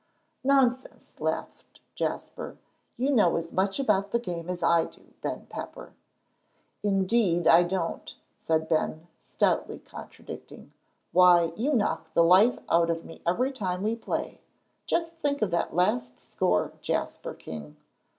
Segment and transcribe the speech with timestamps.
[0.43, 2.57] "Nonsense," laughed Jasper,
[2.97, 5.93] "you know as much about the game as I do, Ben Pepper!"
[6.81, 10.73] "Indeed I don't," said Ben, stoutly contradicting.
[11.11, 14.41] "Why, you knock the life out of me every time we play.
[14.87, 17.77] Just think of that last score, Jasper King!"